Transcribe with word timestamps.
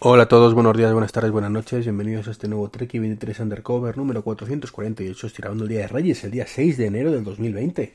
Hola 0.00 0.22
a 0.22 0.28
todos, 0.28 0.54
buenos 0.54 0.76
días, 0.76 0.92
buenas 0.92 1.10
tardes, 1.10 1.32
buenas 1.32 1.50
noches, 1.50 1.84
bienvenidos 1.84 2.28
a 2.28 2.30
este 2.30 2.46
nuevo 2.46 2.70
Trek 2.70 2.92
23 2.92 3.40
Undercover 3.40 3.96
número 3.96 4.22
448, 4.22 5.26
estirando 5.26 5.64
el 5.64 5.68
Día 5.68 5.80
de 5.80 5.88
Reyes, 5.88 6.22
el 6.22 6.30
día 6.30 6.46
6 6.46 6.76
de 6.76 6.86
enero 6.86 7.10
del 7.10 7.24
2020. 7.24 7.94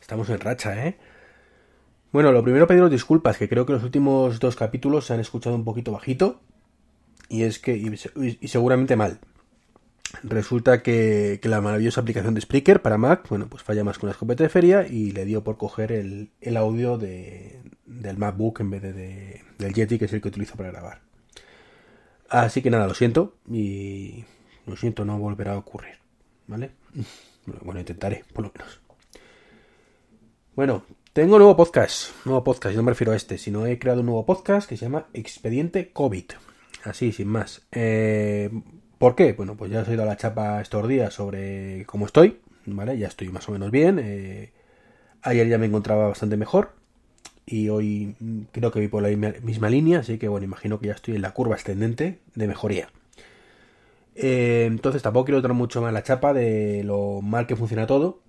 Estamos 0.00 0.30
en 0.30 0.38
racha, 0.38 0.86
¿eh? 0.86 0.96
Bueno, 2.12 2.30
lo 2.30 2.44
primero 2.44 2.68
pediros 2.68 2.88
disculpas, 2.88 3.36
que 3.36 3.48
creo 3.48 3.66
que 3.66 3.72
los 3.72 3.82
últimos 3.82 4.38
dos 4.38 4.54
capítulos 4.54 5.06
se 5.06 5.14
han 5.14 5.18
escuchado 5.18 5.56
un 5.56 5.64
poquito 5.64 5.90
bajito, 5.90 6.40
y 7.28 7.42
es 7.42 7.58
que, 7.58 7.76
y, 7.76 8.46
seguramente 8.46 8.94
mal. 8.94 9.18
Resulta 10.22 10.84
que, 10.84 11.40
la 11.42 11.60
maravillosa 11.60 12.00
aplicación 12.00 12.34
de 12.34 12.42
Spreaker 12.42 12.80
para 12.80 12.96
Mac, 12.96 13.28
bueno, 13.28 13.48
pues 13.48 13.64
falla 13.64 13.82
más 13.82 13.98
que 13.98 14.06
una 14.06 14.12
escopeta 14.12 14.44
de 14.44 14.50
feria 14.50 14.86
y 14.86 15.10
le 15.10 15.24
dio 15.24 15.42
por 15.42 15.56
coger 15.56 15.90
el, 15.90 16.56
audio 16.56 16.96
de, 16.96 17.60
del 17.86 18.18
MacBook 18.18 18.60
en 18.60 18.70
vez 18.70 18.82
de, 18.82 19.42
del 19.58 19.74
Yeti, 19.74 19.98
que 19.98 20.04
es 20.04 20.12
el 20.12 20.20
que 20.20 20.28
utilizo 20.28 20.54
para 20.54 20.70
grabar. 20.70 21.09
Así 22.30 22.62
que 22.62 22.70
nada, 22.70 22.86
lo 22.86 22.94
siento 22.94 23.34
y 23.50 24.24
lo 24.64 24.76
siento, 24.76 25.04
no 25.04 25.18
volverá 25.18 25.54
a 25.54 25.58
ocurrir, 25.58 25.96
¿vale? 26.46 26.70
Bueno, 27.64 27.80
intentaré, 27.80 28.22
por 28.32 28.44
lo 28.44 28.52
menos. 28.54 28.80
Bueno, 30.54 30.84
tengo 31.12 31.38
nuevo 31.38 31.56
podcast, 31.56 32.14
nuevo 32.24 32.44
podcast, 32.44 32.76
no 32.76 32.82
me 32.82 32.92
refiero 32.92 33.12
a 33.12 33.16
este, 33.16 33.38
sino 33.38 33.66
he 33.66 33.78
creado 33.78 34.00
un 34.00 34.06
nuevo 34.06 34.24
podcast 34.24 34.68
que 34.68 34.76
se 34.76 34.84
llama 34.84 35.06
Expediente 35.14 35.90
COVID. 35.90 36.26
Así, 36.84 37.10
sin 37.10 37.28
más. 37.28 37.62
Eh, 37.72 38.50
¿Por 38.98 39.16
qué? 39.16 39.32
Bueno, 39.32 39.56
pues 39.56 39.72
ya 39.72 39.80
os 39.80 39.88
he 39.88 39.94
ido 39.94 40.04
a 40.04 40.06
la 40.06 40.18
chapa 40.18 40.60
estos 40.60 40.86
días 40.86 41.12
sobre 41.12 41.84
cómo 41.86 42.06
estoy, 42.06 42.40
¿vale? 42.66 42.96
Ya 42.98 43.08
estoy 43.08 43.30
más 43.30 43.48
o 43.48 43.52
menos 43.52 43.72
bien. 43.72 43.98
Eh, 43.98 44.52
ayer 45.22 45.48
ya 45.48 45.58
me 45.58 45.66
encontraba 45.66 46.08
bastante 46.08 46.36
mejor 46.36 46.79
y 47.50 47.68
hoy 47.68 48.14
creo 48.52 48.70
que 48.70 48.78
voy 48.78 48.88
por 48.88 49.02
la 49.02 49.08
misma 49.42 49.68
línea, 49.68 49.98
así 49.98 50.18
que 50.18 50.28
bueno, 50.28 50.44
imagino 50.44 50.78
que 50.78 50.86
ya 50.86 50.92
estoy 50.92 51.16
en 51.16 51.22
la 51.22 51.32
curva 51.32 51.56
ascendente 51.56 52.20
de 52.36 52.46
mejoría. 52.46 52.88
Eh, 54.14 54.66
entonces 54.66 55.02
tampoco 55.02 55.26
quiero 55.26 55.42
dar 55.42 55.52
mucho 55.52 55.82
más 55.82 55.92
la 55.92 56.04
chapa 56.04 56.32
de 56.32 56.84
lo 56.84 57.20
mal 57.22 57.46
que 57.46 57.56
funciona 57.56 57.86
todo 57.86 58.22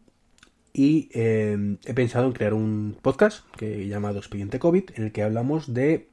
y 0.73 1.09
eh, 1.14 1.77
he 1.86 1.94
pensado 1.94 2.25
en 2.25 2.33
crear 2.33 2.53
un 2.53 2.97
podcast 2.99 3.45
que 3.58 3.88
llamado 3.88 4.17
Expediente 4.17 4.58
COVID 4.58 4.92
en 4.95 5.03
el 5.03 5.11
que 5.11 5.22
hablamos 5.22 5.73
de 5.73 6.09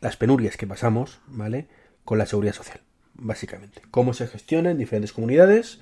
las 0.00 0.16
penurias 0.16 0.58
que 0.58 0.66
pasamos, 0.66 1.20
¿vale? 1.28 1.66
Con 2.04 2.18
la 2.18 2.26
seguridad 2.26 2.54
social, 2.54 2.80
básicamente. 3.14 3.80
Cómo 3.90 4.12
se 4.12 4.26
gestiona 4.26 4.70
en 4.70 4.78
diferentes 4.78 5.12
comunidades. 5.12 5.80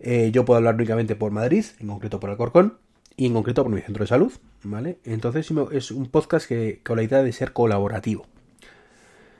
Eh, 0.00 0.30
yo 0.32 0.46
puedo 0.46 0.56
hablar 0.56 0.76
únicamente 0.76 1.14
por 1.14 1.30
Madrid, 1.30 1.64
en 1.78 1.88
concreto 1.88 2.20
por 2.20 2.30
Alcorcón, 2.30 2.78
y 3.20 3.26
en 3.26 3.34
concreto 3.34 3.62
por 3.62 3.70
mi 3.70 3.82
centro 3.82 4.02
de 4.02 4.08
salud, 4.08 4.32
¿vale? 4.62 4.98
Entonces 5.04 5.52
es 5.72 5.90
un 5.90 6.06
podcast 6.06 6.48
que 6.48 6.80
con 6.82 6.96
la 6.96 7.02
idea 7.02 7.22
de 7.22 7.34
ser 7.34 7.52
colaborativo. 7.52 8.26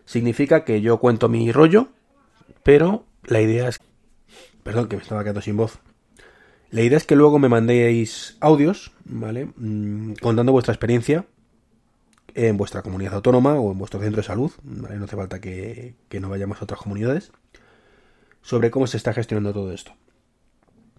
Significa 0.04 0.66
que 0.66 0.82
yo 0.82 0.98
cuento 0.98 1.30
mi 1.30 1.50
rollo, 1.50 1.88
pero 2.62 3.06
la 3.24 3.40
idea 3.40 3.70
es... 3.70 3.80
Perdón, 4.62 4.86
que 4.88 4.96
me 4.96 5.02
estaba 5.02 5.22
quedando 5.22 5.40
sin 5.40 5.56
voz. 5.56 5.78
La 6.70 6.82
idea 6.82 6.98
es 6.98 7.06
que 7.06 7.16
luego 7.16 7.38
me 7.38 7.48
mandéis 7.48 8.36
audios, 8.40 8.92
¿vale? 9.06 9.48
Mm, 9.56 10.12
contando 10.20 10.52
vuestra 10.52 10.74
experiencia 10.74 11.24
en 12.34 12.58
vuestra 12.58 12.82
comunidad 12.82 13.14
autónoma 13.14 13.54
o 13.54 13.72
en 13.72 13.78
vuestro 13.78 13.98
centro 13.98 14.20
de 14.20 14.26
salud, 14.26 14.52
¿vale? 14.62 14.96
No 14.96 15.06
hace 15.06 15.16
falta 15.16 15.40
que, 15.40 15.94
que 16.10 16.20
no 16.20 16.28
vayamos 16.28 16.60
a 16.60 16.64
otras 16.64 16.80
comunidades, 16.80 17.32
sobre 18.42 18.70
cómo 18.70 18.86
se 18.86 18.98
está 18.98 19.14
gestionando 19.14 19.54
todo 19.54 19.72
esto. 19.72 19.94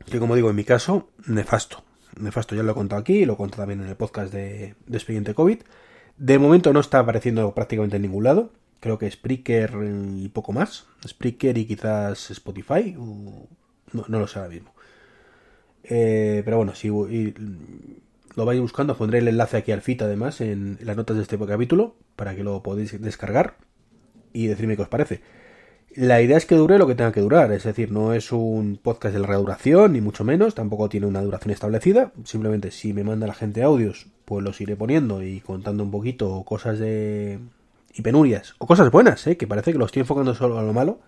Que 0.09 0.17
como 0.17 0.33
digo, 0.33 0.49
en 0.49 0.55
mi 0.55 0.63
caso, 0.63 1.09
nefasto 1.27 1.83
nefasto, 2.19 2.55
ya 2.55 2.63
lo 2.63 2.71
he 2.71 2.75
contado 2.75 3.01
aquí, 3.01 3.25
lo 3.25 3.33
he 3.33 3.37
contado 3.37 3.63
también 3.63 3.81
en 3.81 3.89
el 3.89 3.95
podcast 3.95 4.33
de, 4.33 4.75
Expediente 4.91 5.33
COVID. 5.33 5.59
De 6.17 6.39
momento 6.39 6.73
no 6.73 6.79
está 6.79 6.99
apareciendo 6.99 7.53
prácticamente 7.53 7.95
en 7.95 8.03
ningún 8.03 8.23
lado. 8.23 8.51
Creo 8.79 8.97
que 8.97 9.09
Spreaker 9.09 9.71
y 10.15 10.29
poco 10.29 10.51
más. 10.53 10.87
Spreaker 11.07 11.57
y 11.57 11.65
quizás 11.65 12.31
Spotify. 12.31 12.95
No, 13.93 14.19
lo 14.19 14.27
sé 14.27 14.39
ahora 14.39 14.51
mismo. 14.51 14.73
Eh, 15.83 16.41
pero 16.45 16.57
bueno, 16.57 16.75
si 16.75 16.89
lo 18.35 18.45
vais 18.45 18.59
buscando, 18.59 18.97
pondré 18.97 19.19
el 19.19 19.27
enlace 19.27 19.57
aquí 19.57 19.71
al 19.71 19.81
FIT 19.81 20.03
además 20.03 20.41
en 20.41 20.77
las 20.81 20.95
notas 20.95 21.17
de 21.17 21.23
este 21.23 21.37
capítulo 21.37 21.95
para 22.15 22.35
que 22.35 22.43
lo 22.43 22.61
podáis 22.63 22.99
descargar 23.01 23.55
y 24.33 24.47
decirme 24.47 24.75
qué 24.75 24.83
os 24.83 24.87
parece. 24.87 25.21
La 25.95 26.21
idea 26.21 26.37
es 26.37 26.45
que 26.45 26.55
dure 26.55 26.77
lo 26.77 26.87
que 26.87 26.95
tenga 26.95 27.11
que 27.11 27.19
durar, 27.19 27.51
es 27.51 27.63
decir, 27.63 27.91
no 27.91 28.13
es 28.13 28.31
un 28.31 28.79
podcast 28.81 29.13
de 29.13 29.19
larga 29.19 29.35
duración, 29.35 29.91
ni 29.91 29.99
mucho 29.99 30.23
menos, 30.23 30.55
tampoco 30.55 30.87
tiene 30.87 31.05
una 31.05 31.21
duración 31.21 31.51
establecida, 31.51 32.13
simplemente 32.23 32.71
si 32.71 32.93
me 32.93 33.03
manda 33.03 33.27
la 33.27 33.33
gente 33.33 33.61
audios, 33.61 34.07
pues 34.23 34.41
los 34.41 34.61
iré 34.61 34.77
poniendo 34.77 35.21
y 35.21 35.41
contando 35.41 35.83
un 35.83 35.91
poquito 35.91 36.43
cosas 36.43 36.79
de... 36.79 37.39
y 37.93 38.01
penurias, 38.03 38.55
o 38.59 38.67
cosas 38.67 38.89
buenas, 38.89 39.27
¿eh? 39.27 39.35
que 39.35 39.47
parece 39.47 39.73
que 39.73 39.79
lo 39.79 39.85
estoy 39.85 39.99
enfocando 40.01 40.33
solo 40.33 40.57
a 40.59 40.63
lo 40.63 40.71
malo, 40.71 40.99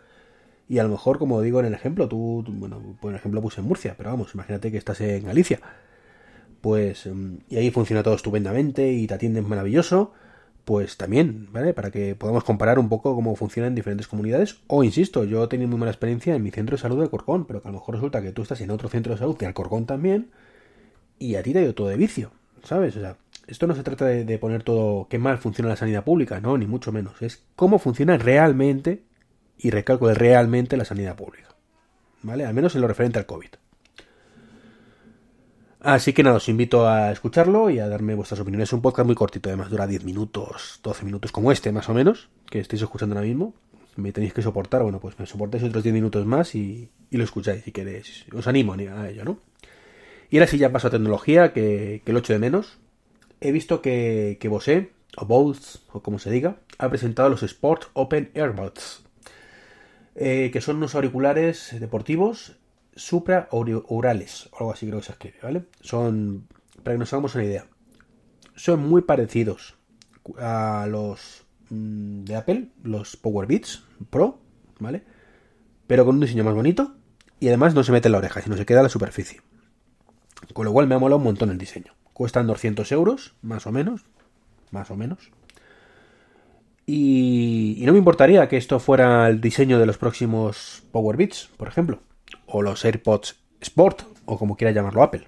y 0.68 0.80
a 0.80 0.84
lo 0.84 0.90
mejor, 0.90 1.18
como 1.18 1.42
digo 1.42 1.62
en 1.62 1.68
el 1.68 1.74
ejemplo, 1.74 2.10
tú, 2.10 2.44
bueno, 2.46 2.98
por 3.00 3.16
ejemplo 3.16 3.42
puse 3.42 3.62
en 3.62 3.68
Murcia, 3.68 3.96
pero 3.98 4.10
vamos, 4.10 4.34
imagínate 4.34 4.70
que 4.70 4.78
estás 4.78 5.00
en 5.00 5.24
Galicia, 5.24 5.62
pues, 6.60 7.06
em, 7.06 7.40
y 7.48 7.56
ahí 7.56 7.72
funciona 7.72 8.04
todo 8.04 8.16
estupendamente 8.16 8.92
y 8.92 9.08
te 9.08 9.14
atienden 9.14 9.48
maravilloso, 9.48 10.12
pues 10.66 10.98
también, 10.98 11.50
¿vale? 11.52 11.74
Para 11.74 11.92
que 11.92 12.16
podamos 12.16 12.44
comparar 12.44 12.80
un 12.80 12.90
poco 12.90 13.16
cómo 13.16 13.36
funciona 13.36 13.68
en 13.68 13.76
diferentes 13.76 14.08
comunidades. 14.08 14.62
O, 14.68 14.84
insisto, 14.84 15.24
yo 15.26 15.44
he 15.44 15.48
tenido 15.48 15.70
muy 15.70 15.78
mala 15.78 15.92
experiencia 15.92 16.36
en 16.36 16.44
mi 16.44 16.52
centro 16.52 16.78
de 16.78 16.82
salud 16.82 16.98
de 16.98 17.04
Alcorcón, 17.04 17.46
pero 17.46 17.62
que 17.62 17.68
a 17.68 17.72
lo 17.72 17.80
mejor 17.80 17.96
resulta 17.96 18.22
que 18.22 18.32
tú 18.32 18.44
estás 18.44 18.62
en 18.62 18.72
otro 18.72 18.90
centro 18.90 19.14
de 19.14 19.20
salud 19.20 19.38
de 19.38 19.46
Alcorcón 19.46 19.86
también, 19.86 20.32
y 21.20 21.36
a 21.36 21.44
ti 21.44 21.54
te 21.54 21.60
ha 21.60 21.64
ido 21.64 21.76
todo 21.76 21.88
de 21.90 21.98
vicio, 21.98 22.32
¿sabes? 22.64 22.96
O 22.96 23.02
sea, 23.02 23.18
esto 23.48 23.68
no 23.68 23.76
se 23.76 23.84
trata 23.84 24.06
de, 24.06 24.38
poner 24.38 24.64
todo 24.64 25.08
qué 25.10 25.20
mal 25.20 25.38
funciona 25.38 25.70
la 25.70 25.76
sanidad 25.76 26.04
pública, 26.04 26.40
no, 26.40 26.58
ni 26.58 26.66
mucho 26.66 26.92
menos. 26.92 27.22
Es 27.22 27.44
cómo 27.56 27.78
funciona 27.78 28.18
realmente, 28.18 29.04
y 29.58 29.70
recalco 29.70 30.08
de 30.08 30.14
realmente, 30.14 30.78
la 30.78 30.86
sanidad 30.86 31.16
pública, 31.16 31.50
¿vale? 32.22 32.46
Al 32.46 32.54
menos 32.54 32.76
en 32.76 32.82
lo 32.82 32.88
referente 32.88 33.20
al 33.20 33.26
COVID. 33.26 33.50
Así 35.84 36.14
que 36.14 36.24
nada, 36.24 36.38
os 36.38 36.48
invito 36.48 36.88
a 36.88 37.12
escucharlo 37.12 37.70
y 37.70 37.80
a 37.80 37.90
darme 37.90 38.16
vuestras 38.16 38.40
opiniones. 38.40 38.70
Es 38.70 38.74
un 38.74 38.82
podcast 38.82 39.06
muy 39.06 39.16
cortito, 39.16 39.50
además 39.50 39.70
dura 39.70 39.86
10 39.86 40.06
minutos, 40.06 40.80
12 40.82 41.04
minutos 41.04 41.34
como 41.34 41.52
este 41.52 41.74
más 41.74 41.90
o 41.90 41.94
menos, 41.94 42.30
que 42.50 42.60
estáis 42.60 42.82
escuchando 42.82 43.16
ahora 43.16 43.28
mismo. 43.28 43.54
Me 43.98 44.14
tenéis 44.14 44.32
que 44.32 44.42
soportar, 44.42 44.82
bueno, 44.82 45.02
pues 45.02 45.20
me 45.20 45.26
soportáis 45.26 45.62
otros 45.62 45.84
10 45.84 45.94
minutos 45.94 46.26
más 46.26 46.56
y, 46.56 46.90
lo 47.12 47.26
escucháis 47.26 47.64
si 47.66 47.74
queréis. 47.74 48.24
Os 48.34 48.48
animo 48.48 48.76
a 48.76 49.10
ello, 49.10 49.26
¿no? 49.26 49.40
Y 50.30 50.38
ahora 50.38 50.48
sí 50.48 50.58
ya 50.58 50.72
paso 50.72 50.88
a 50.88 50.92
tecnología, 50.92 51.52
que, 51.52 52.02
lo 52.06 52.20
echo 52.20 52.32
de 52.32 52.40
menos. 52.40 52.78
He 53.42 53.52
visto 53.52 53.82
que, 53.82 54.38
que 54.40 54.48
Bose, 54.48 54.92
o 55.18 55.26
Bose, 55.26 55.80
o 55.92 56.02
como 56.02 56.18
se 56.18 56.32
diga, 56.32 56.56
ha 56.78 56.88
presentado 56.88 57.28
los 57.28 57.44
Sport 57.44 57.90
Open 57.92 58.32
Earbuds, 58.36 59.04
eh, 60.16 60.50
que 60.54 60.62
son 60.62 60.78
unos 60.78 60.96
auriculares 60.96 61.76
deportivos 61.78 62.54
supraorales, 62.96 64.50
o 64.52 64.58
algo 64.60 64.72
así 64.72 64.88
creo 64.88 65.00
que 65.00 65.06
se 65.06 65.12
escribe, 65.14 65.38
¿vale? 65.42 65.66
Son, 65.82 66.48
para 66.84 66.96
que 66.96 67.00
nos 67.00 67.12
hagamos 67.14 67.36
una 67.36 67.44
idea, 67.44 67.66
son 68.56 68.88
muy 68.88 69.02
parecidos 69.02 69.76
a 70.38 70.86
los 70.90 71.44
mm, 71.70 72.24
de 72.24 72.36
Apple, 72.36 72.70
los 72.84 73.18
Power 73.18 73.48
Beats 73.48 73.84
Pro, 74.10 74.40
¿vale? 74.80 75.04
Pero 75.88 76.06
con 76.06 76.16
un 76.16 76.22
diseño 76.22 76.44
más 76.44 76.56
bonito 76.56 76.96
y 77.40 77.48
además 77.48 77.74
no 77.74 77.84
se 77.84 77.92
mete 77.92 78.08
en 78.08 78.14
la 78.14 78.18
oreja, 78.20 78.42
sino 78.42 78.56
se 78.56 78.66
queda 78.66 78.80
en 78.80 78.84
la 78.84 78.90
superficie. 78.90 79.42
Con 80.54 80.66
lo 80.66 80.74
cual 80.74 80.88
me 80.88 80.96
ha 80.96 81.00
molado 81.00 81.18
un 81.18 81.24
montón 81.24 81.50
el 81.50 81.58
diseño. 81.58 81.94
Cuestan 82.14 82.48
200 82.48 82.92
euros, 82.92 83.34
más 83.42 83.66
o 83.66 83.72
menos, 83.72 84.06
más 84.72 84.92
o 84.92 84.96
menos. 84.96 85.32
Y, 86.86 87.76
y 87.80 87.86
no 87.86 87.94
me 87.94 87.98
importaría 87.98 88.48
que 88.50 88.58
esto 88.58 88.80
fuera 88.80 89.28
el 89.30 89.42
diseño 89.42 89.80
de 89.80 89.86
los 89.86 89.98
próximos 89.98 90.84
Power 90.92 91.18
Beats, 91.18 91.50
por 91.58 91.68
ejemplo 91.68 92.02
o 92.54 92.62
los 92.62 92.86
AirPods 92.86 93.36
Sport, 93.62 94.04
o 94.26 94.38
como 94.38 94.56
quiera 94.56 94.72
llamarlo 94.72 95.02
Apple. 95.02 95.28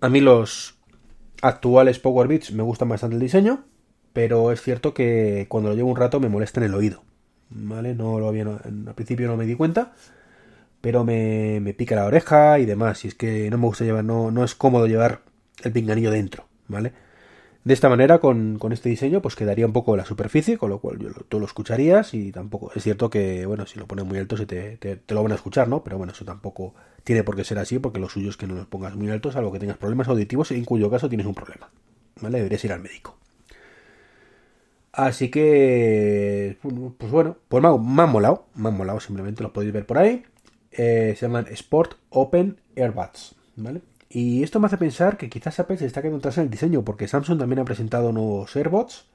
A 0.00 0.08
mí 0.08 0.20
los 0.20 0.78
actuales 1.40 1.98
Power 1.98 2.28
Beats 2.28 2.52
me 2.52 2.62
gustan 2.62 2.90
bastante 2.90 3.16
el 3.16 3.22
diseño, 3.22 3.64
pero 4.12 4.52
es 4.52 4.60
cierto 4.60 4.92
que 4.92 5.46
cuando 5.48 5.70
lo 5.70 5.76
llevo 5.76 5.90
un 5.90 5.96
rato 5.96 6.20
me 6.20 6.28
molesta 6.28 6.60
en 6.60 6.66
el 6.66 6.74
oído. 6.74 7.02
¿Vale? 7.50 7.94
No 7.94 8.20
lo 8.20 8.28
había, 8.28 8.42
al 8.44 8.94
principio 8.94 9.26
no 9.28 9.38
me 9.38 9.46
di 9.46 9.54
cuenta, 9.54 9.94
pero 10.82 11.04
me, 11.04 11.60
me, 11.60 11.72
pica 11.72 11.96
la 11.96 12.04
oreja 12.04 12.58
y 12.58 12.66
demás. 12.66 13.04
Y 13.06 13.08
es 13.08 13.14
que 13.14 13.48
no 13.50 13.56
me 13.56 13.66
gusta 13.66 13.84
llevar, 13.84 14.04
no, 14.04 14.30
no 14.30 14.44
es 14.44 14.54
cómodo 14.54 14.86
llevar 14.86 15.22
el 15.62 15.72
pinganillo 15.72 16.10
dentro, 16.10 16.46
¿vale? 16.68 16.92
De 17.68 17.74
esta 17.74 17.90
manera, 17.90 18.18
con, 18.18 18.58
este 18.72 18.88
diseño, 18.88 19.20
pues 19.20 19.36
quedaría 19.36 19.66
un 19.66 19.74
poco 19.74 19.94
la 19.94 20.06
superficie, 20.06 20.56
con 20.56 20.70
lo 20.70 20.78
cual 20.78 20.96
tú 21.28 21.38
lo 21.38 21.44
escucharías 21.44 22.14
y 22.14 22.32
tampoco... 22.32 22.72
Es 22.74 22.82
cierto 22.82 23.10
que, 23.10 23.44
bueno, 23.44 23.66
si 23.66 23.78
lo 23.78 23.86
pones 23.86 24.06
muy 24.06 24.16
alto 24.16 24.38
se 24.38 24.46
te, 24.46 25.02
lo 25.08 25.22
van 25.22 25.32
a 25.32 25.34
escuchar, 25.34 25.68
¿no? 25.68 25.84
Pero 25.84 25.98
bueno, 25.98 26.14
eso 26.14 26.24
tampoco 26.24 26.72
tiene 27.04 27.24
por 27.24 27.36
qué 27.36 27.44
ser 27.44 27.58
así, 27.58 27.78
porque 27.78 27.98
lo 27.98 28.08
suyo 28.08 28.30
es 28.30 28.38
que 28.38 28.46
no 28.46 28.54
los 28.54 28.66
pongas 28.68 28.96
muy 28.96 29.10
altos, 29.10 29.34
salvo 29.34 29.52
que 29.52 29.58
tengas 29.58 29.76
problemas 29.76 30.08
auditivos, 30.08 30.50
en 30.50 30.64
cuyo 30.64 30.90
caso 30.90 31.10
tienes 31.10 31.26
un 31.26 31.34
problema, 31.34 31.68
¿vale? 32.22 32.38
Deberías 32.38 32.64
ir 32.64 32.72
al 32.72 32.80
médico. 32.80 33.18
Así 34.92 35.30
que, 35.30 36.56
pues 36.96 37.12
bueno, 37.12 37.36
pues 37.48 37.62
me, 37.62 38.06
molado, 38.06 38.46
me 38.54 38.70
molado, 38.70 38.98
simplemente 39.00 39.42
los 39.42 39.52
podéis 39.52 39.74
ver 39.74 39.84
por 39.84 39.98
ahí. 39.98 40.24
Eh, 40.70 41.12
se 41.18 41.26
llaman 41.26 41.46
Sport 41.50 41.96
Open 42.08 42.56
Earbuds, 42.76 43.34
¿vale? 43.56 43.82
Y 44.08 44.42
esto 44.42 44.58
me 44.58 44.66
hace 44.66 44.78
pensar 44.78 45.16
que 45.18 45.28
quizás 45.28 45.58
Apple 45.60 45.76
se 45.76 45.86
está 45.86 46.00
quedando 46.00 46.18
atrás 46.18 46.38
en 46.38 46.44
el 46.44 46.50
diseño, 46.50 46.82
porque 46.84 47.08
Samsung 47.08 47.38
también 47.38 47.58
ha 47.58 47.64
presentado 47.64 48.12
nuevos 48.12 48.56
AirBots, 48.56 49.06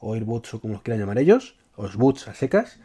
o 0.00 0.14
AirBuds 0.14 0.54
o 0.54 0.60
como 0.60 0.74
los 0.74 0.82
quieran 0.82 1.00
llamar 1.00 1.18
ellos, 1.18 1.56
o 1.76 1.88
Buds 1.96 2.28
a 2.28 2.34
secas, 2.34 2.78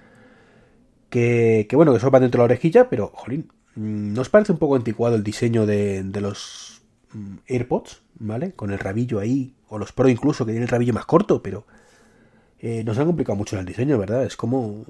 que, 1.09 1.65
que 1.69 1.75
bueno, 1.75 1.93
que 1.93 1.99
son 1.99 2.11
para 2.11 2.21
dentro 2.21 2.39
de 2.39 2.47
la 2.47 2.53
orejilla, 2.53 2.89
pero, 2.89 3.11
jolín, 3.13 3.51
mm, 3.75 4.13
¿no 4.13 4.21
os 4.21 4.29
parece 4.29 4.51
un 4.51 4.57
poco 4.59 4.75
anticuado 4.75 5.15
el 5.15 5.23
diseño 5.23 5.65
de, 5.65 6.03
de 6.03 6.21
los 6.21 6.83
mm, 7.13 7.37
AirPods, 7.47 8.01
¿vale? 8.19 8.53
Con 8.53 8.71
el 8.71 8.79
rabillo 8.79 9.19
ahí, 9.19 9.55
o 9.67 9.77
los 9.77 9.91
Pro 9.91 10.07
incluso, 10.07 10.45
que 10.45 10.51
tienen 10.51 10.63
el 10.63 10.69
rabillo 10.69 10.93
más 10.93 11.05
corto, 11.05 11.41
pero 11.41 11.65
eh, 12.59 12.83
nos 12.83 12.97
han 12.97 13.05
complicado 13.05 13.35
mucho 13.35 13.59
el 13.59 13.65
diseño, 13.65 13.97
¿verdad? 13.97 14.23
Es 14.23 14.37
como, 14.37 14.85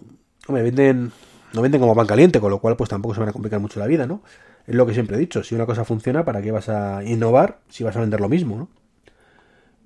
hombre, 0.48 0.63
venden, 0.63 1.12
no 1.56 1.62
venden 1.62 1.81
como 1.81 1.96
pan 1.96 2.07
caliente, 2.07 2.40
con 2.40 2.52
lo 2.52 2.60
cual 2.60 2.75
pues 2.75 2.90
tampoco 2.90 3.16
se 3.16 3.22
van 3.22 3.30
a 3.30 3.34
complicar 3.34 3.60
mucho 3.60 3.80
la 3.80 3.88
vida, 3.88 4.06
¿no? 4.06 4.22
Es 4.68 4.75
lo 4.75 4.86
que 4.86 4.94
siempre 4.94 5.16
he 5.16 5.19
dicho, 5.19 5.44
si 5.44 5.56
una 5.56 5.66
cosa 5.66 5.86
funciona, 5.86 6.25
¿para 6.25 6.42
qué 6.42 6.52
vas 6.52 6.69
a 6.69 7.04
innovar 7.04 7.60
si 7.69 7.84
vas 7.84 7.96
a 7.96 8.02
vender 8.02 8.19
lo 8.19 8.30
mismo, 8.30 8.57
¿no? 8.57 8.69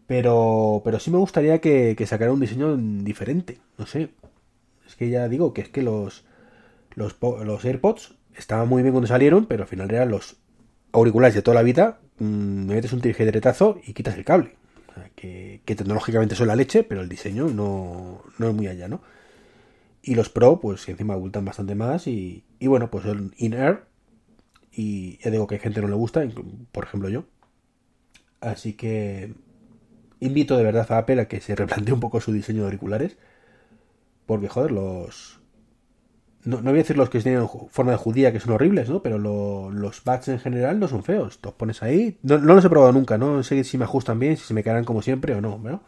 Pero, 0.08 0.82
pero 0.84 1.00
sí 1.00 1.12
me 1.12 1.18
gustaría 1.18 1.60
que, 1.60 1.96
que 1.96 2.08
sacara 2.08 2.32
un 2.32 2.40
diseño 2.40 2.76
diferente, 2.76 3.60
no 3.78 3.86
sé. 3.86 4.10
Es 4.88 4.96
que 4.96 5.10
ya 5.10 5.30
digo 5.30 5.54
que 5.54 5.62
es 5.62 5.70
que 5.70 5.84
los, 5.84 6.26
los, 6.96 7.16
los 7.22 7.64
AirPods 7.64 8.16
estaban 8.36 8.68
muy 8.68 8.82
bien 8.82 8.94
cuando 8.94 9.08
salieron, 9.08 9.46
pero 9.46 9.64
al 9.64 9.70
final 9.70 9.92
eran 9.92 10.10
los 10.10 10.38
auriculares 10.92 11.36
de 11.36 11.44
toda 11.44 11.56
la 11.56 11.62
vida. 11.62 12.00
Me 12.18 12.74
metes 12.74 12.92
un 12.92 13.02
tijeretazo 13.02 13.80
y 13.86 13.94
quitas 13.94 14.18
el 14.18 14.26
cable. 14.26 14.56
Que, 15.16 15.62
que, 15.64 15.76
tecnológicamente 15.76 16.36
son 16.36 16.48
la 16.48 16.56
leche, 16.56 16.84
pero 16.84 17.02
el 17.02 17.08
diseño 17.08 17.48
no, 17.48 18.24
no 18.38 18.50
es 18.50 18.56
muy 18.56 18.68
allá, 18.68 18.88
¿no? 18.88 19.02
Y 20.02 20.16
los 20.16 20.30
Pro, 20.30 20.60
pues 20.60 20.88
encima 20.88 21.14
abultan 21.14 21.46
bastante 21.46 21.76
más. 21.76 22.08
Y, 22.08 22.46
y 22.60 22.68
bueno, 22.68 22.90
pues 22.90 23.04
son 23.04 23.34
in-air. 23.38 23.86
Y 24.72 25.18
ya 25.24 25.32
digo 25.32 25.48
que 25.48 25.56
hay 25.56 25.62
gente 25.62 25.82
que 25.82 25.86
no 25.86 25.92
le 25.92 25.98
gusta, 25.98 26.24
por 26.72 26.84
ejemplo 26.86 27.10
yo. 27.10 27.26
Así 28.40 28.74
que 28.74 29.34
invito 30.20 30.58
de 30.58 30.64
verdad 30.64 30.90
a 30.92 31.00
Apple 31.00 31.22
a 31.22 31.28
que 31.28 31.42
se 31.42 31.56
replantee 31.56 31.94
un 31.94 32.00
poco 32.00 32.22
su 32.22 32.32
diseño 32.32 32.60
de 32.60 32.66
auriculares. 32.66 33.18
Porque, 34.26 34.48
joder, 34.48 34.72
los. 34.72 35.40
No, 36.44 36.58
no 36.58 36.70
voy 36.70 36.80
a 36.80 36.84
decir 36.84 36.98
los 36.98 37.10
que 37.10 37.20
tienen 37.20 37.48
forma 37.70 37.92
de 37.92 37.98
judía, 37.98 38.32
que 38.32 38.40
son 38.40 38.54
horribles, 38.54 38.90
¿no? 38.90 39.02
Pero 39.02 39.18
lo, 39.18 39.72
los 39.72 40.04
bats 40.04 40.30
en 40.30 40.40
general 40.40 40.80
no 40.80 40.88
son 40.88 41.04
feos. 41.04 41.40
Los 41.44 41.54
pones 41.54 41.84
ahí. 41.84 42.18
No, 42.22 42.38
no, 42.38 42.54
los 42.54 42.64
he 42.64 42.70
probado 42.70 42.94
nunca, 42.94 43.18
¿no? 43.18 43.44
sé 43.44 43.64
si 43.64 43.78
me 43.78 43.84
ajustan 43.86 44.20
bien, 44.20 44.38
si 44.38 44.44
se 44.46 44.54
me 44.54 44.64
quedarán 44.64 44.86
como 44.86 45.02
siempre 45.02 45.36
o 45.36 45.42
no, 45.42 45.58
¿no? 45.58 45.84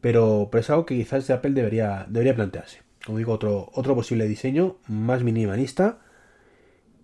Pero, 0.00 0.48
pero 0.50 0.60
es 0.60 0.70
algo 0.70 0.86
que 0.86 0.96
quizás 0.96 1.28
Apple 1.30 1.52
debería, 1.52 2.06
debería 2.08 2.34
plantearse. 2.34 2.80
Como 3.04 3.18
digo, 3.18 3.32
otro, 3.32 3.70
otro 3.74 3.94
posible 3.94 4.28
diseño 4.28 4.76
más 4.88 5.22
minimalista 5.22 5.98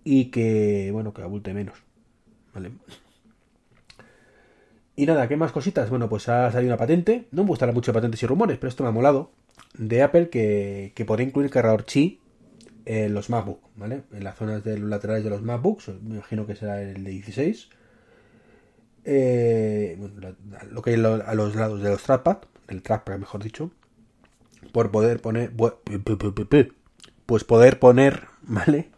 y 0.03 0.25
que, 0.25 0.89
bueno, 0.91 1.13
que 1.13 1.21
abulte 1.21 1.53
menos. 1.53 1.77
¿Vale? 2.53 2.71
Y 4.95 5.05
nada, 5.05 5.27
¿qué 5.27 5.37
más 5.37 5.51
cositas? 5.51 5.89
Bueno, 5.89 6.09
pues 6.09 6.27
ha 6.29 6.51
salido 6.51 6.71
una 6.71 6.77
patente. 6.77 7.27
No 7.31 7.43
me 7.43 7.49
gustará 7.49 7.71
mucho 7.71 7.93
patentes 7.93 8.21
y 8.23 8.25
rumores, 8.25 8.57
pero 8.57 8.69
esto 8.69 8.83
me 8.83 8.89
ha 8.89 8.93
molado. 8.93 9.31
De 9.77 10.01
Apple 10.01 10.29
que, 10.29 10.93
que 10.95 11.05
podría 11.05 11.27
incluir 11.27 11.49
cargador 11.49 11.85
Qi 11.85 12.19
en 12.85 13.13
los 13.13 13.29
MacBook, 13.29 13.61
¿vale? 13.75 14.03
En 14.11 14.23
las 14.23 14.35
zonas 14.35 14.63
de 14.63 14.77
los 14.77 14.89
laterales 14.89 15.23
de 15.23 15.29
los 15.29 15.43
MacBooks, 15.43 15.89
me 16.01 16.15
imagino 16.15 16.47
que 16.47 16.55
será 16.55 16.81
el 16.81 17.03
de 17.03 17.11
16. 17.11 17.69
Eh, 19.05 19.95
bueno, 19.99 20.35
lo 20.71 20.81
que 20.81 20.89
hay 20.89 20.95
a 20.95 21.33
los 21.35 21.55
lados 21.55 21.81
de 21.81 21.89
los 21.89 22.01
trackpad, 22.01 22.39
el 22.67 22.81
trackpad 22.81 23.19
mejor 23.19 23.43
dicho, 23.43 23.71
por 24.71 24.91
poder 24.91 25.21
poner, 25.21 25.51
pues 27.25 27.43
poder 27.43 27.79
poner, 27.79 28.27
¿vale? 28.41 28.89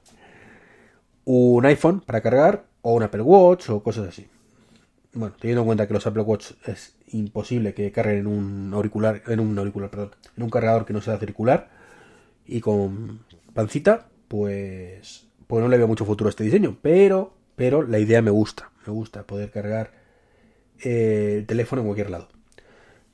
Un 1.26 1.66
iPhone 1.66 2.02
para 2.02 2.22
cargar 2.22 2.66
o 2.82 2.94
un 2.94 3.04
Apple 3.04 3.22
Watch 3.22 3.70
o 3.70 3.84
cosas 3.84 4.08
así. 4.08 4.28
Bueno, 5.14 5.36
teniendo 5.40 5.62
en 5.62 5.66
cuenta 5.66 5.88
que 5.88 5.94
los 5.94 6.08
Apple 6.08 6.24
Watch 6.24 6.52
es 6.66 6.96
imposible 7.10 7.74
que 7.74 7.92
carguen 7.92 8.20
en 8.20 8.28
un 8.28 8.74
auricular, 8.74 9.22
en 9.28 9.40
un 9.42 9.58
auricular, 9.58 9.90
perdón, 9.90 10.12
en 10.38 10.44
un 10.44 10.50
cargador 10.50 10.86
que 10.86 10.94
no 10.94 11.02
sea 11.02 11.18
circular 11.18 11.70
y 12.46 12.62
con 12.62 13.20
pancita, 13.54 14.08
pues, 14.28 15.28
pues 15.48 15.62
no 15.62 15.68
le 15.68 15.78
veo 15.78 15.88
mucho 15.88 16.06
futuro 16.06 16.30
a 16.30 16.32
este 16.32 16.46
diseño, 16.46 16.78
pero, 16.82 17.34
pero 17.56 17.84
la 17.84 18.00
idea 18.00 18.22
me 18.22 18.32
gusta, 18.32 18.72
me 18.88 18.94
gusta 18.94 19.24
poder 19.24 19.52
cargar 19.52 19.92
eh, 20.82 21.36
el 21.40 21.46
teléfono 21.46 21.82
en 21.82 21.88
cualquier 21.88 22.10
lado. 22.10 22.30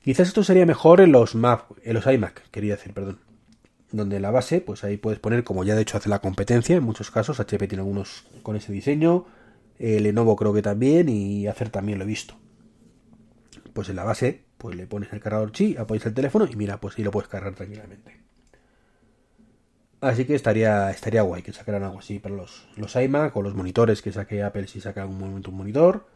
Quizás 0.08 0.30
esto 0.30 0.42
sería 0.42 0.66
mejor 0.66 1.02
en 1.02 1.12
los 1.12 1.36
Mac, 1.36 1.66
en 1.84 1.94
los 1.94 2.08
iMac, 2.08 2.50
quería 2.50 2.78
decir, 2.78 2.94
perdón. 2.94 3.20
Donde 3.92 4.22
la 4.22 4.32
base, 4.32 4.62
pues 4.62 4.86
ahí 4.86 4.96
puedes 4.96 5.20
poner, 5.20 5.44
como 5.44 5.66
ya 5.66 5.76
de 5.76 5.82
hecho 5.82 5.98
hace 5.98 6.08
la 6.08 6.20
competencia, 6.20 6.78
en 6.78 6.84
muchos 6.84 7.12
casos, 7.12 7.42
HP 7.42 7.68
tiene 7.68 7.82
algunos 7.82 8.24
con 8.42 8.56
ese 8.56 8.72
diseño, 8.72 9.26
eh, 9.80 10.00
Lenovo 10.00 10.38
creo 10.38 10.54
que 10.54 10.62
también, 10.62 11.10
y 11.10 11.46
Acer 11.48 11.72
también 11.72 12.00
lo 12.00 12.06
he 12.06 12.08
visto. 12.08 12.36
Pues 13.74 13.90
en 13.90 13.98
la 13.98 14.06
base, 14.06 14.46
pues 14.58 14.78
le 14.78 14.88
pones 14.88 15.12
el 15.12 15.20
cargador 15.20 15.52
chi, 15.52 15.76
apoyas 15.76 16.06
el 16.06 16.14
teléfono 16.14 16.48
y 16.50 16.56
mira, 16.56 16.80
pues 16.80 16.98
ahí 16.98 17.04
lo 17.04 17.12
puedes 17.12 17.28
cargar 17.28 17.54
tranquilamente. 17.56 18.18
Así 20.00 20.24
que 20.24 20.36
estaría, 20.36 20.90
estaría 20.90 21.22
guay 21.24 21.42
que 21.42 21.52
sacaran 21.52 21.84
algo 21.84 22.00
así 22.00 22.20
para 22.20 22.34
los, 22.34 22.70
los 22.78 22.96
iMac 22.96 23.36
o 23.36 23.42
los 23.42 23.56
monitores 23.56 24.02
que 24.02 24.14
saque 24.14 24.42
Apple 24.42 24.68
si 24.68 24.80
saca 24.80 25.06
un 25.06 25.20
momento 25.20 25.52
un 25.52 25.58
monitor 25.58 26.08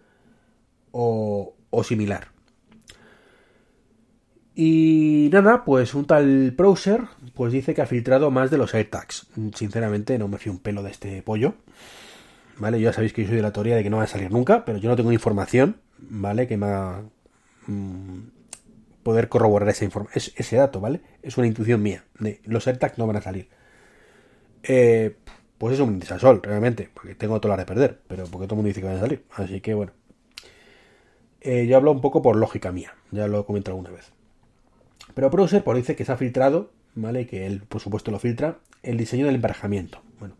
o, 0.93 1.55
o 1.69 1.83
similar. 1.83 2.29
Y 4.53 5.29
nada, 5.31 5.63
pues 5.63 5.93
un 5.93 6.05
tal 6.05 6.51
browser 6.51 7.03
pues 7.35 7.53
dice 7.53 7.73
que 7.73 7.81
ha 7.81 7.85
filtrado 7.85 8.31
más 8.31 8.51
de 8.51 8.57
los 8.57 8.73
AirTags. 8.73 9.27
Sinceramente 9.55 10.17
no 10.17 10.27
me 10.27 10.37
fío 10.37 10.51
un 10.51 10.59
pelo 10.59 10.83
de 10.83 10.91
este 10.91 11.21
pollo. 11.21 11.55
¿Vale? 12.57 12.79
Ya 12.79 12.93
sabéis 12.93 13.13
que 13.13 13.23
yo 13.23 13.29
soy 13.29 13.37
de 13.37 13.41
la 13.41 13.53
teoría 13.53 13.75
de 13.75 13.83
que 13.83 13.89
no 13.89 13.97
va 13.97 14.03
a 14.03 14.07
salir 14.07 14.31
nunca, 14.31 14.65
pero 14.65 14.77
yo 14.77 14.89
no 14.89 14.95
tengo 14.95 15.11
información, 15.11 15.77
¿vale? 15.97 16.47
Que 16.47 16.57
me 16.57 16.67
haga 16.67 17.03
mmm, 17.65 18.19
poder 19.01 19.29
corroborar 19.29 19.69
esa 19.69 19.85
es, 20.13 20.33
ese 20.35 20.55
dato, 20.57 20.79
¿vale? 20.79 21.01
Es 21.23 21.37
una 21.37 21.47
intuición 21.47 21.81
mía. 21.81 22.03
Los 22.43 22.67
AirTags 22.67 22.97
no 22.97 23.07
van 23.07 23.15
a 23.15 23.21
salir. 23.21 23.49
Eh, 24.63 25.15
pues 25.57 25.75
es 25.75 25.79
un 25.79 26.01
sol, 26.01 26.41
realmente, 26.43 26.89
porque 26.93 27.15
tengo 27.15 27.39
toda 27.39 27.55
la 27.55 27.63
de 27.63 27.65
perder, 27.65 27.99
pero 28.07 28.25
porque 28.25 28.47
todo 28.47 28.55
el 28.55 28.57
mundo 28.57 28.67
dice 28.67 28.81
que 28.81 28.87
van 28.87 28.97
a 28.97 28.99
salir. 28.99 29.23
Así 29.31 29.61
que 29.61 29.73
bueno. 29.73 29.93
Eh, 31.39 31.65
yo 31.65 31.77
hablo 31.77 31.91
un 31.91 32.01
poco 32.01 32.21
por 32.21 32.35
lógica 32.35 32.71
mía, 32.71 32.93
ya 33.09 33.27
lo 33.27 33.39
he 33.39 33.45
comentado 33.45 33.75
alguna 33.75 33.95
vez. 33.95 34.11
Pero 35.13 35.29
Browser 35.29 35.63
por 35.63 35.75
dice 35.75 35.95
que 35.95 36.05
se 36.05 36.11
ha 36.11 36.17
filtrado, 36.17 36.71
¿vale? 36.95 37.27
Que 37.27 37.45
él, 37.45 37.63
por 37.67 37.81
supuesto, 37.81 38.11
lo 38.11 38.19
filtra, 38.19 38.59
el 38.83 38.97
diseño 38.97 39.25
del 39.25 39.35
emparejamiento. 39.35 40.01
Bueno, 40.19 40.35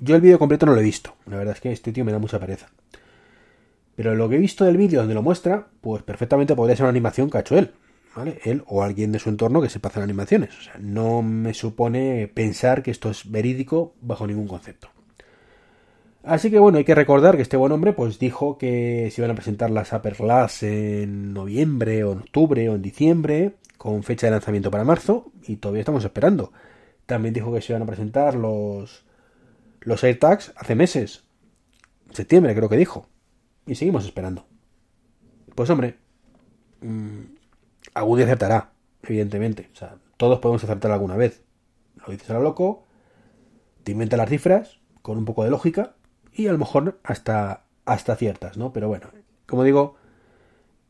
yo 0.00 0.14
el 0.14 0.20
vídeo 0.20 0.38
completo 0.38 0.66
no 0.66 0.72
lo 0.72 0.80
he 0.80 0.84
visto. 0.84 1.14
La 1.26 1.36
verdad 1.36 1.54
es 1.54 1.60
que 1.60 1.72
este 1.72 1.92
tío 1.92 2.04
me 2.04 2.12
da 2.12 2.18
mucha 2.18 2.38
pereza. 2.38 2.68
Pero 3.94 4.14
lo 4.14 4.28
que 4.28 4.36
he 4.36 4.38
visto 4.38 4.64
del 4.64 4.76
vídeo 4.76 5.00
donde 5.00 5.14
lo 5.14 5.22
muestra, 5.22 5.68
pues 5.80 6.02
perfectamente 6.02 6.54
podría 6.54 6.76
ser 6.76 6.84
una 6.84 6.90
animación 6.90 7.30
que 7.30 7.38
ha 7.38 7.40
hecho 7.40 7.58
él. 7.58 7.72
¿Vale? 8.14 8.38
Él 8.44 8.62
o 8.66 8.82
alguien 8.82 9.12
de 9.12 9.18
su 9.18 9.28
entorno 9.28 9.60
que 9.60 9.68
sepa 9.68 9.88
hacer 9.88 10.02
animaciones. 10.02 10.56
O 10.58 10.62
sea, 10.62 10.74
no 10.80 11.20
me 11.22 11.52
supone 11.52 12.30
pensar 12.32 12.82
que 12.82 12.90
esto 12.90 13.10
es 13.10 13.30
verídico 13.30 13.94
bajo 14.00 14.26
ningún 14.26 14.48
concepto. 14.48 14.88
Así 16.22 16.50
que 16.50 16.58
bueno, 16.58 16.78
hay 16.78 16.84
que 16.84 16.94
recordar 16.94 17.36
que 17.36 17.42
este 17.42 17.56
buen 17.56 17.72
hombre 17.72 17.92
pues 17.92 18.18
dijo 18.18 18.58
que 18.58 19.10
se 19.12 19.20
iban 19.20 19.30
a 19.30 19.34
presentar 19.34 19.70
las 19.70 19.92
Upper 19.92 20.14
Glass 20.14 20.62
en 20.62 21.32
noviembre 21.32 22.04
o 22.04 22.12
en 22.12 22.18
octubre 22.18 22.68
o 22.68 22.74
en 22.74 22.82
diciembre 22.82 23.52
con 23.86 24.02
fecha 24.02 24.26
de 24.26 24.32
lanzamiento 24.32 24.68
para 24.68 24.82
marzo 24.82 25.30
y 25.44 25.58
todavía 25.58 25.82
estamos 25.82 26.04
esperando. 26.04 26.52
También 27.06 27.32
dijo 27.32 27.54
que 27.54 27.60
se 27.60 27.72
iban 27.72 27.82
a 27.82 27.86
presentar 27.86 28.34
los, 28.34 29.04
los 29.80 30.02
AirTags 30.02 30.52
hace 30.56 30.74
meses. 30.74 31.22
Septiembre 32.10 32.52
creo 32.56 32.68
que 32.68 32.76
dijo. 32.76 33.06
Y 33.64 33.76
seguimos 33.76 34.04
esperando. 34.04 34.48
Pues 35.54 35.70
hombre, 35.70 35.98
mmm, 36.80 37.20
algún 37.94 38.16
día 38.16 38.26
acertará, 38.26 38.72
evidentemente. 39.04 39.70
O 39.72 39.76
sea, 39.76 39.98
todos 40.16 40.40
podemos 40.40 40.64
acertar 40.64 40.90
alguna 40.90 41.16
vez. 41.16 41.44
Lo 41.94 42.12
dices 42.12 42.28
a 42.30 42.34
lo 42.34 42.42
loco, 42.42 42.88
te 43.84 43.92
inventa 43.92 44.16
las 44.16 44.28
cifras 44.28 44.80
con 45.00 45.16
un 45.16 45.24
poco 45.24 45.44
de 45.44 45.50
lógica 45.50 45.94
y 46.32 46.48
a 46.48 46.52
lo 46.52 46.58
mejor 46.58 46.98
hasta, 47.04 47.66
hasta 47.84 48.16
ciertas, 48.16 48.56
¿no? 48.56 48.72
Pero 48.72 48.88
bueno, 48.88 49.10
como 49.46 49.62
digo, 49.62 49.94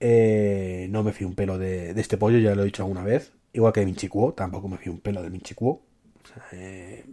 eh, 0.00 0.88
no 0.90 1.02
me 1.02 1.12
fío 1.12 1.26
un 1.26 1.34
pelo 1.34 1.58
de, 1.58 1.90
este 1.90 2.16
pollo, 2.16 2.38
ya 2.38 2.54
lo 2.54 2.62
he 2.62 2.66
dicho 2.66 2.82
alguna 2.82 3.02
vez. 3.02 3.32
Igual 3.52 3.72
que 3.72 3.80
de 3.80 3.86
Minchicuo, 3.86 4.34
tampoco 4.34 4.68
me 4.68 4.76
fío 4.76 4.92
un 4.92 5.00
pelo 5.00 5.22
de 5.22 5.30
Minchicuo. 5.30 5.82
O 6.24 6.28
sea, 6.28 6.42
eh, 6.52 7.04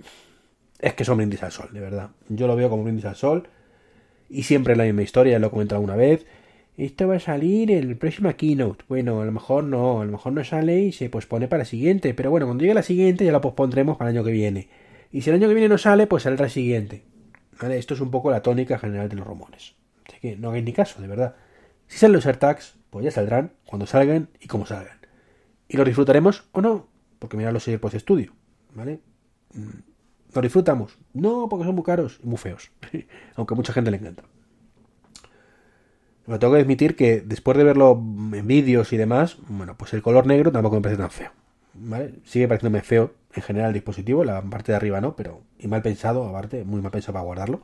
es 0.79 0.93
que 0.93 1.05
son 1.05 1.17
brindis 1.17 1.43
al 1.43 1.51
sol, 1.51 1.69
de 1.71 1.79
verdad. 1.79 2.11
Yo 2.29 2.47
lo 2.47 2.55
veo 2.55 2.69
como 2.69 2.83
brindis 2.83 3.05
al 3.05 3.15
sol. 3.15 3.47
Y 4.29 4.43
siempre 4.43 4.75
la 4.75 4.83
misma 4.83 5.03
historia, 5.03 5.39
lo 5.39 5.47
he 5.47 5.49
comentado 5.49 5.77
alguna 5.77 5.95
vez. 5.95 6.25
Esto 6.75 7.07
va 7.07 7.17
a 7.17 7.19
salir 7.19 7.71
el 7.71 7.95
próximo 7.97 8.35
keynote. 8.35 8.83
Bueno, 8.89 9.21
a 9.21 9.25
lo 9.25 9.31
mejor 9.31 9.63
no, 9.63 10.01
a 10.01 10.05
lo 10.05 10.11
mejor 10.11 10.33
no 10.33 10.43
sale 10.43 10.81
y 10.81 10.91
se 10.91 11.09
pospone 11.09 11.47
para 11.47 11.59
la 11.59 11.65
siguiente. 11.65 12.13
Pero 12.13 12.31
bueno, 12.31 12.47
cuando 12.47 12.63
llegue 12.63 12.73
la 12.73 12.83
siguiente 12.83 13.23
ya 13.23 13.31
la 13.31 13.41
pospondremos 13.41 13.95
para 13.95 14.09
el 14.09 14.17
año 14.17 14.25
que 14.25 14.31
viene. 14.31 14.67
Y 15.11 15.21
si 15.21 15.29
el 15.29 15.35
año 15.35 15.47
que 15.47 15.53
viene 15.53 15.69
no 15.69 15.77
sale, 15.77 16.07
pues 16.07 16.23
saldrá 16.23 16.45
el 16.45 16.51
siguiente. 16.51 17.03
¿Vale? 17.61 17.77
Esto 17.77 17.93
es 17.93 18.01
un 18.01 18.09
poco 18.09 18.31
la 18.31 18.41
tónica 18.41 18.79
general 18.79 19.07
de 19.07 19.15
los 19.15 19.27
rumores. 19.27 19.75
Así 20.07 20.17
que 20.19 20.35
no 20.35 20.49
hagáis 20.49 20.65
ni 20.65 20.73
caso, 20.73 20.99
de 20.99 21.07
verdad. 21.07 21.35
Si 21.93 21.99
salen 21.99 22.15
los 22.15 22.25
AirTags, 22.25 22.75
pues 22.89 23.05
ya 23.05 23.11
saldrán 23.11 23.53
cuando 23.65 23.85
salgan 23.85 24.27
y 24.39 24.47
como 24.47 24.65
salgan. 24.65 24.97
Y 25.67 25.77
los 25.77 25.85
disfrutaremos 25.85 26.43
o 26.51 26.59
no, 26.59 26.87
porque 27.19 27.37
mira 27.37 27.51
los 27.51 27.67
AirPods 27.67 27.99
Studio, 27.99 28.33
¿vale? 28.73 28.99
¿Los 30.33 30.41
disfrutamos? 30.41 30.97
No, 31.13 31.47
porque 31.47 31.65
son 31.65 31.75
muy 31.75 31.83
caros 31.83 32.19
y 32.23 32.25
muy 32.25 32.37
feos. 32.37 32.71
Aunque 33.35 33.53
a 33.53 33.57
mucha 33.57 33.73
gente 33.73 33.91
le 33.91 33.97
encanta. 33.97 34.23
Lo 36.25 36.39
tengo 36.39 36.55
que 36.55 36.61
admitir 36.61 36.95
que 36.95 37.21
después 37.21 37.55
de 37.59 37.63
verlo 37.63 37.91
en 37.91 38.47
vídeos 38.47 38.91
y 38.91 38.97
demás, 38.97 39.37
bueno, 39.47 39.77
pues 39.77 39.93
el 39.93 40.01
color 40.01 40.25
negro 40.25 40.51
tampoco 40.51 40.77
me 40.77 40.81
parece 40.81 40.99
tan 40.99 41.11
feo. 41.11 41.29
¿Vale? 41.75 42.15
Sigue 42.25 42.47
pareciéndome 42.47 42.81
feo 42.81 43.13
en 43.35 43.43
general 43.43 43.67
el 43.67 43.73
dispositivo, 43.75 44.23
la 44.23 44.41
parte 44.41 44.71
de 44.71 44.77
arriba 44.77 44.99
no, 44.99 45.15
pero 45.15 45.43
y 45.59 45.67
mal 45.67 45.83
pensado, 45.83 46.27
aparte, 46.27 46.63
muy 46.63 46.81
mal 46.81 46.91
pensado 46.91 47.13
para 47.13 47.25
guardarlo. 47.25 47.61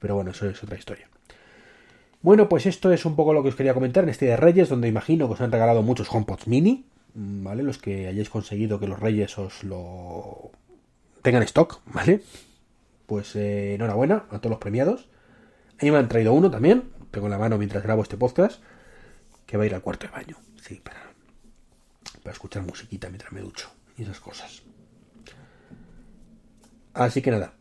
Pero 0.00 0.16
bueno, 0.16 0.32
eso 0.32 0.48
es 0.48 0.60
otra 0.60 0.76
historia. 0.76 1.08
Bueno, 2.22 2.50
pues 2.50 2.66
esto 2.66 2.92
es 2.92 3.06
un 3.06 3.16
poco 3.16 3.32
lo 3.32 3.42
que 3.42 3.48
os 3.48 3.54
quería 3.54 3.72
comentar 3.72 4.04
en 4.04 4.10
este 4.10 4.26
de 4.26 4.36
Reyes, 4.36 4.68
donde 4.68 4.88
imagino 4.88 5.26
que 5.26 5.34
os 5.34 5.40
han 5.40 5.52
regalado 5.52 5.82
muchos 5.82 6.12
HomePods 6.12 6.48
mini, 6.48 6.84
¿vale? 7.14 7.62
Los 7.62 7.78
que 7.78 8.08
hayáis 8.08 8.28
conseguido 8.28 8.78
que 8.78 8.86
los 8.86 9.00
Reyes 9.00 9.38
os 9.38 9.64
lo 9.64 10.50
tengan 11.22 11.42
stock, 11.44 11.80
¿vale? 11.86 12.22
Pues 13.06 13.34
eh, 13.36 13.74
enhorabuena 13.74 14.26
a 14.30 14.38
todos 14.38 14.50
los 14.50 14.58
premiados. 14.58 15.08
A 15.80 15.84
mí 15.84 15.90
me 15.90 15.96
han 15.96 16.08
traído 16.08 16.34
uno 16.34 16.50
también, 16.50 16.90
tengo 17.10 17.26
en 17.26 17.30
la 17.30 17.38
mano 17.38 17.56
mientras 17.56 17.82
grabo 17.82 18.02
este 18.02 18.18
podcast, 18.18 18.62
que 19.46 19.56
va 19.56 19.62
a 19.62 19.66
ir 19.66 19.74
al 19.74 19.80
cuarto 19.80 20.06
de 20.06 20.12
baño, 20.12 20.36
sí, 20.60 20.74
para, 20.74 21.00
para 22.22 22.32
escuchar 22.34 22.62
musiquita 22.64 23.08
mientras 23.08 23.32
me 23.32 23.40
ducho 23.40 23.70
y 23.96 24.02
esas 24.02 24.20
cosas. 24.20 24.62
Así 26.92 27.22
que 27.22 27.30
nada, 27.30 27.54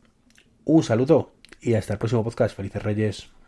un 0.66 0.84
saludo 0.84 1.32
y 1.62 1.76
hasta 1.76 1.94
el 1.94 2.00
próximo 2.00 2.26
podcast. 2.26 2.58
Felices 2.58 2.84
Reyes. 2.84 3.39